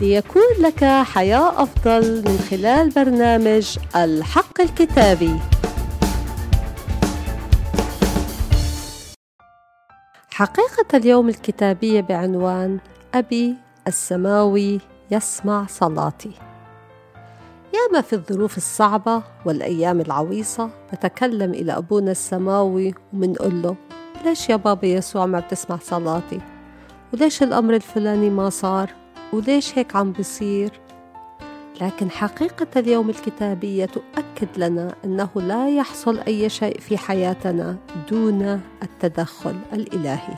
[0.00, 5.36] ليكون لك حياة أفضل من خلال برنامج الحق الكتابي.
[10.30, 12.78] حقيقة اليوم الكتابية بعنوان
[13.14, 13.54] أبي
[13.86, 14.80] السماوي
[15.10, 16.32] يسمع صلاتي.
[17.74, 23.76] ياما في الظروف الصعبة والأيام العويصة نتكلم إلى أبونا السماوي ومنقول له
[24.24, 26.40] ليش يا بابا يسوع ما بتسمع صلاتي؟
[27.12, 28.90] وليش الأمر الفلاني ما صار؟
[29.32, 30.80] وليش هيك عم بصير؟
[31.80, 37.76] لكن حقيقة اليوم الكتابية تؤكد لنا أنه لا يحصل أي شيء في حياتنا
[38.10, 40.34] دون التدخل الإلهي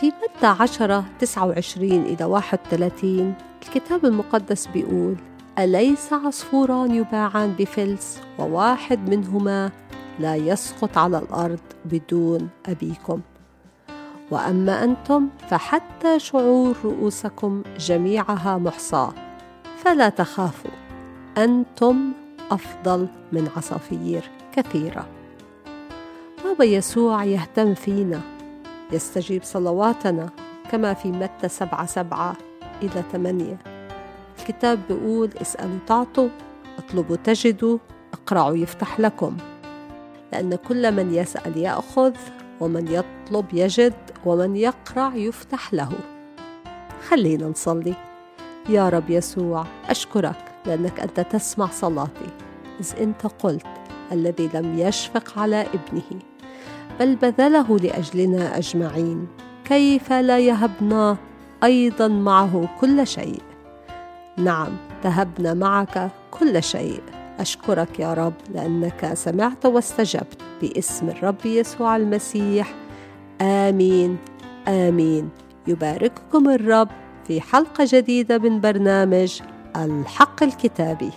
[0.00, 5.16] في متى عشرة تسعة وعشرين إلى واحد وثلاثين الكتاب المقدس بيقول
[5.58, 9.70] أليس عصفوران يباعان بفلس وواحد منهما
[10.18, 13.20] لا يسقط على الأرض بدون أبيكم
[14.30, 19.12] وأما أنتم فحتى شعور رؤوسكم جميعها محصاه
[19.84, 20.70] فلا تخافوا
[21.38, 22.12] أنتم
[22.50, 25.06] أفضل من عصافير كثيرة.
[26.44, 28.20] بابا يسوع يهتم فينا
[28.92, 30.30] يستجيب صلواتنا
[30.70, 32.36] كما في متى سبعة سبعة
[32.82, 33.58] إلى ثمانية.
[34.38, 36.28] الكتاب بيقول اسألوا تعطوا
[36.78, 37.78] أطلبوا تجدوا
[38.12, 39.36] اقرعوا يفتح لكم.
[40.32, 42.12] لأن كل من يسأل يأخذ
[42.60, 45.90] ومن يطلب يجد ومن يقرع يفتح له.
[47.08, 47.94] خلينا نصلي.
[48.68, 52.30] يا رب يسوع أشكرك لأنك أنت تسمع صلاتي.
[52.80, 53.66] إذ أنت قلت
[54.12, 56.22] الذي لم يشفق على ابنه.
[57.00, 59.28] بل بذله لأجلنا أجمعين.
[59.64, 61.16] كيف لا يهبنا
[61.64, 63.42] أيضا معه كل شيء؟
[64.36, 67.02] نعم تهبنا معك كل شيء.
[67.38, 72.74] أشكرك يا رب لأنك سمعت واستجبت باسم الرب يسوع المسيح.
[73.40, 74.18] آمين
[74.68, 75.30] آمين.
[75.66, 76.88] يبارككم الرب
[77.26, 79.40] في حلقة جديدة من برنامج
[79.76, 81.10] الحق الكتابي.